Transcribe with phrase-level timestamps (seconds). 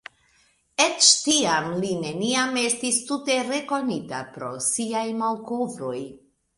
[0.85, 5.99] Eĉ tiam li neniam estis tute rekonita pro siaj malkovroj.